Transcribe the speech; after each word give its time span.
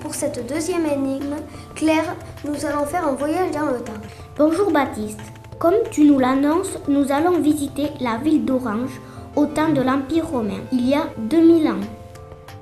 Pour 0.00 0.14
cette 0.14 0.46
deuxième 0.46 0.86
énigme, 0.86 1.34
Claire, 1.74 2.14
nous 2.44 2.64
allons 2.64 2.86
faire 2.86 3.08
un 3.08 3.14
voyage 3.14 3.50
dans 3.50 3.66
le 3.72 3.80
temps. 3.80 4.00
Bonjour 4.38 4.70
Baptiste. 4.70 5.18
Comme 5.58 5.74
tu 5.90 6.04
nous 6.04 6.20
l'annonces, 6.20 6.78
nous 6.86 7.10
allons 7.10 7.40
visiter 7.40 7.88
la 7.98 8.18
ville 8.18 8.44
d'Orange 8.44 9.00
au 9.34 9.46
temps 9.46 9.70
de 9.70 9.80
l'Empire 9.80 10.28
romain, 10.28 10.60
il 10.70 10.88
y 10.88 10.94
a 10.94 11.08
2000 11.16 11.66
ans. 11.66 11.80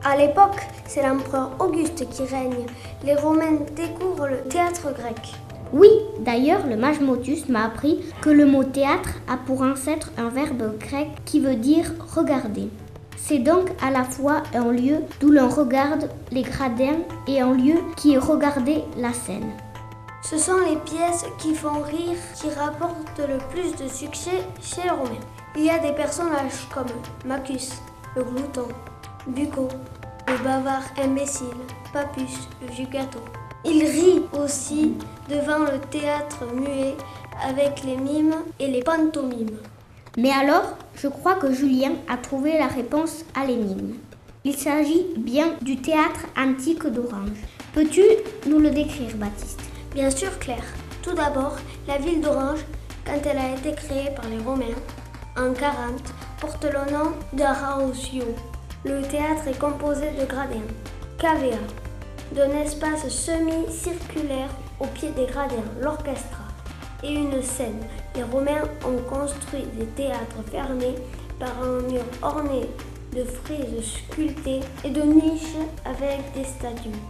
À 0.04 0.16
l'époque, 0.16 0.56
c'est 0.86 1.06
l'empereur 1.06 1.50
Auguste 1.58 2.08
qui 2.08 2.22
règne. 2.22 2.64
Les 3.04 3.14
Romains 3.14 3.58
découvrent 3.76 4.28
le 4.28 4.48
théâtre 4.48 4.94
grec. 4.94 5.34
Oui, 5.74 5.90
d'ailleurs, 6.20 6.66
le 6.66 6.76
mage 6.76 7.00
Motus 7.00 7.48
m'a 7.50 7.66
appris 7.66 8.00
que 8.22 8.30
le 8.30 8.46
mot 8.46 8.64
théâtre 8.64 9.16
a 9.28 9.36
pour 9.36 9.60
ancêtre 9.60 10.12
un 10.16 10.30
verbe 10.30 10.78
grec 10.78 11.08
qui 11.26 11.40
veut 11.40 11.56
dire 11.56 11.92
regarder. 12.16 12.70
C'est 13.22 13.38
donc 13.38 13.70
à 13.80 13.90
la 13.90 14.02
fois 14.02 14.42
un 14.54 14.72
lieu 14.72 14.98
d'où 15.20 15.30
l'on 15.30 15.48
regarde 15.48 16.10
les 16.32 16.42
gradins 16.42 16.98
et 17.28 17.40
un 17.40 17.54
lieu 17.54 17.76
qui 17.96 18.14
est 18.14 18.18
regardé 18.18 18.82
la 18.96 19.12
scène. 19.12 19.52
Ce 20.22 20.36
sont 20.36 20.58
les 20.68 20.76
pièces 20.76 21.24
qui 21.38 21.54
font 21.54 21.80
rire 21.82 22.16
qui 22.34 22.50
rapportent 22.50 23.20
le 23.20 23.38
plus 23.50 23.76
de 23.76 23.88
succès 23.88 24.42
chez 24.60 24.82
les 24.82 24.90
Romains. 24.90 25.26
Il 25.56 25.64
y 25.64 25.70
a 25.70 25.78
des 25.78 25.92
personnages 25.92 26.68
comme 26.74 26.86
Macus, 27.24 27.70
le 28.16 28.24
glouton, 28.24 28.68
Bucco, 29.28 29.68
le 30.26 30.44
bavard 30.44 30.82
imbécile, 31.00 31.46
Papus, 31.92 32.48
le 32.62 32.72
vieux 32.72 32.88
gâteau. 32.90 33.20
Il 33.64 33.84
rit 33.84 34.22
aussi 34.42 34.94
devant 35.28 35.70
le 35.70 35.78
théâtre 35.90 36.46
muet 36.52 36.96
avec 37.46 37.84
les 37.84 37.96
mimes 37.96 38.34
et 38.58 38.68
les 38.68 38.82
pantomimes. 38.82 39.58
Mais 40.16 40.30
alors, 40.30 40.76
je 40.96 41.08
crois 41.08 41.34
que 41.34 41.52
Julien 41.52 41.92
a 42.08 42.16
trouvé 42.16 42.58
la 42.58 42.66
réponse 42.66 43.24
à 43.34 43.46
l'énigme. 43.46 43.94
Il 44.44 44.56
s'agit 44.56 45.06
bien 45.16 45.54
du 45.62 45.76
théâtre 45.76 46.26
antique 46.36 46.86
d'Orange. 46.86 47.38
Peux-tu 47.72 48.02
nous 48.46 48.58
le 48.58 48.70
décrire, 48.70 49.16
Baptiste? 49.16 49.60
Bien 49.94 50.10
sûr, 50.10 50.38
Claire. 50.38 50.64
Tout 51.02 51.14
d'abord, 51.14 51.56
la 51.86 51.98
ville 51.98 52.20
d'Orange, 52.20 52.64
quand 53.04 53.20
elle 53.24 53.38
a 53.38 53.54
été 53.54 53.72
créée 53.72 54.10
par 54.14 54.28
les 54.28 54.38
Romains 54.38 54.76
en 55.36 55.52
40, 55.52 56.02
porte 56.40 56.64
le 56.64 56.92
nom 56.92 57.12
d'Arausio. 57.32 58.24
Le 58.84 59.02
théâtre 59.02 59.48
est 59.48 59.58
composé 59.58 60.06
de 60.18 60.26
gradins, 60.26 60.56
cavea, 61.18 61.58
d'un 62.32 62.50
espace 62.60 63.08
semi-circulaire 63.08 64.50
au 64.80 64.86
pied 64.86 65.10
des 65.10 65.26
gradins, 65.26 65.56
l'orchestra, 65.80 66.44
et 67.02 67.12
une 67.12 67.42
scène. 67.42 67.82
Les 68.20 68.26
Romains 68.26 68.68
ont 68.84 69.00
construit 69.08 69.64
des 69.78 69.86
théâtres 69.86 70.44
fermés 70.52 70.94
par 71.38 71.54
un 71.62 71.80
mur 71.90 72.02
orné 72.20 72.68
de 73.16 73.24
frises 73.24 73.94
sculptées 74.10 74.60
et 74.84 74.90
de 74.90 75.00
niches 75.00 75.56
avec 75.86 76.20
des 76.34 76.44
statues. 76.44 77.00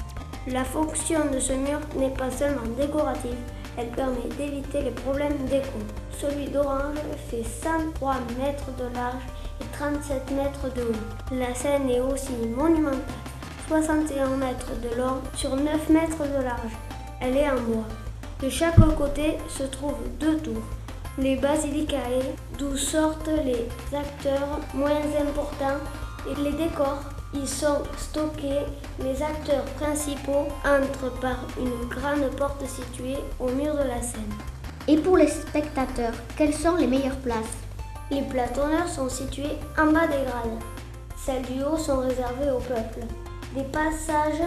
La 0.47 0.63
fonction 0.63 1.19
de 1.35 1.41
ce 1.41 1.53
mur 1.53 1.81
n'est 1.97 2.15
pas 2.15 2.31
seulement 2.31 2.63
décorative, 2.79 3.35
elle 3.77 3.89
permet 3.89 4.29
d'éviter 4.39 4.83
les 4.83 4.93
problèmes 4.93 5.37
d'écho. 5.47 5.81
Celui 6.17 6.47
d'Orange 6.47 6.99
fait 7.29 7.43
103 7.43 8.15
mètres 8.39 8.71
de 8.79 8.95
large 8.95 9.25
et 9.61 9.65
37 9.73 10.31
mètres 10.31 10.73
de 10.77 10.83
haut. 10.83 11.35
La 11.37 11.53
scène 11.57 11.91
est 11.91 11.99
aussi 11.99 12.37
monumentale. 12.57 13.01
61 13.67 14.37
mètres 14.37 14.75
de 14.81 14.97
long 14.97 15.21
sur 15.35 15.57
9 15.57 15.89
mètres 15.89 16.23
de 16.23 16.45
large. 16.45 16.77
Elle 17.21 17.37
est 17.37 17.51
en 17.51 17.61
bois. 17.61 17.89
De 18.41 18.49
chaque 18.49 18.77
côté 18.97 19.37
se 19.49 19.65
trouvent 19.65 20.09
deux 20.19 20.39
tours, 20.39 20.63
les 21.19 21.37
basilicae, 21.37 22.35
d'où 22.59 22.77
sortent 22.77 23.31
les 23.45 23.69
acteurs 23.97 24.61
moins 24.75 24.91
importants 25.21 25.81
et 26.31 26.41
les 26.43 26.53
décors. 26.53 27.03
Ils 27.33 27.49
sont 27.49 27.83
stockés. 27.97 28.67
Les 29.03 29.23
acteurs 29.23 29.65
principaux 29.79 30.49
entrent 30.65 31.21
par 31.21 31.39
une 31.59 31.89
grande 31.89 32.31
porte 32.37 32.67
située 32.67 33.19
au 33.39 33.49
mur 33.49 33.75
de 33.75 33.89
la 33.89 34.03
scène. 34.03 34.35
Et 34.89 34.97
pour 34.97 35.17
les 35.17 35.29
spectateurs, 35.29 36.15
quelles 36.37 36.55
sont 36.55 36.77
les 36.77 36.87
meilleures 36.87 37.17
places? 37.17 37.57
Les 38.11 38.23
platonneurs 38.23 38.89
sont 38.89 39.09
situés 39.09 39.57
en 39.79 39.93
bas 39.93 40.09
des 40.09 40.25
grades. 40.25 40.59
Celles 41.17 41.43
du 41.43 41.63
haut 41.63 41.77
sont 41.77 42.01
réservées 42.01 42.51
au 42.51 42.59
peuple. 42.59 43.07
Des 43.55 43.63
passages 43.65 44.43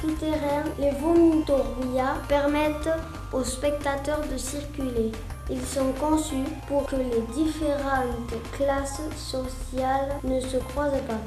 souterrains, 0.00 0.64
les 0.78 0.92
vomitoria, 0.92 2.14
permettent 2.28 2.90
aux 3.32 3.42
spectateurs 3.42 4.22
de 4.30 4.36
circuler. 4.36 5.10
Ils 5.50 5.64
sont 5.64 5.92
conçus 5.98 6.44
pour 6.66 6.84
que 6.84 6.96
les 6.96 7.22
différentes 7.34 8.34
classes 8.52 9.00
sociales 9.16 10.10
ne 10.22 10.40
se 10.40 10.58
croisent 10.58 11.00
pas. 11.08 11.20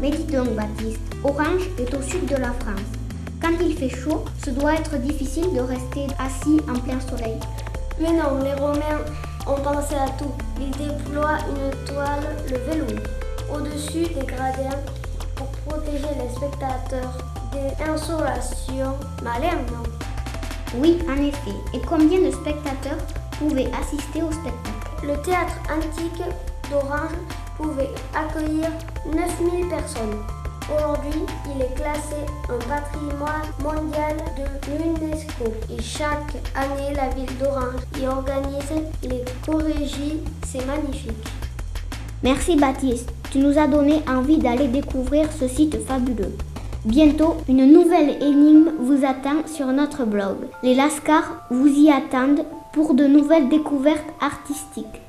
Mais 0.00 0.10
dis 0.10 0.22
donc, 0.22 0.50
Baptiste, 0.50 1.00
Orange 1.24 1.68
est 1.76 1.92
au 1.92 2.00
sud 2.00 2.26
de 2.26 2.36
la 2.36 2.52
France. 2.52 2.80
Quand 3.42 3.52
il 3.60 3.76
fait 3.76 3.88
chaud, 3.88 4.24
ce 4.44 4.50
doit 4.50 4.74
être 4.74 4.96
difficile 4.98 5.52
de 5.52 5.60
rester 5.60 6.06
assis 6.20 6.60
en 6.68 6.78
plein 6.78 7.00
soleil. 7.00 7.40
Mais 8.00 8.12
non, 8.12 8.40
les 8.40 8.54
Romains 8.54 9.04
ont 9.48 9.60
pensé 9.60 9.96
à 9.96 10.08
tout. 10.10 10.32
Ils 10.60 10.70
déploient 10.70 11.38
une 11.48 11.92
toile, 11.92 12.36
le 12.48 12.58
vélo, 12.70 12.86
au-dessus 13.52 14.14
des 14.14 14.26
gradins 14.26 14.78
pour 15.34 15.48
protéger 15.66 16.06
les 16.22 16.34
spectateurs 16.36 17.18
des 17.52 17.84
insolations. 17.84 18.96
Malin, 19.24 19.56
non 19.72 19.82
Oui, 20.76 20.98
en 21.08 21.20
effet. 21.20 21.56
Et 21.74 21.80
combien 21.80 22.20
de 22.20 22.30
spectateurs 22.30 22.98
pouvaient 23.40 23.70
assister 23.72 24.22
au 24.22 24.30
spectacle 24.30 25.02
Le 25.02 25.16
théâtre 25.22 25.56
antique 25.74 26.22
d'Orange 26.70 27.16
pouvait 27.56 27.90
accueillir 28.14 28.68
9000 29.06 29.68
personnes. 29.68 30.18
Aujourd'hui, 30.68 31.22
il 31.46 31.62
est 31.62 31.74
classé 31.74 32.16
un 32.48 32.58
patrimoine 32.68 33.48
mondial 33.64 34.16
de 34.36 34.76
l'UNESCO 34.76 35.44
et 35.70 35.82
chaque 35.82 36.36
année, 36.54 36.94
la 36.94 37.08
ville 37.08 37.38
d'Orange 37.38 37.80
y 38.00 38.06
organise 38.06 38.70
les 39.02 39.24
corrégies. 39.44 40.20
C'est 40.46 40.64
magnifique. 40.66 41.26
Merci 42.22 42.56
Baptiste, 42.56 43.10
tu 43.32 43.38
nous 43.38 43.58
as 43.58 43.66
donné 43.66 44.02
envie 44.06 44.38
d'aller 44.38 44.68
découvrir 44.68 45.28
ce 45.32 45.48
site 45.48 45.78
fabuleux. 45.86 46.36
Bientôt, 46.84 47.36
une 47.48 47.72
nouvelle 47.72 48.22
énigme 48.22 48.72
vous 48.78 49.04
attend 49.04 49.46
sur 49.46 49.66
notre 49.66 50.04
blog. 50.04 50.36
Les 50.62 50.74
Lascars 50.74 51.46
vous 51.50 51.66
y 51.66 51.90
attendent 51.90 52.44
pour 52.72 52.94
de 52.94 53.06
nouvelles 53.06 53.48
découvertes 53.48 54.12
artistiques. 54.20 55.02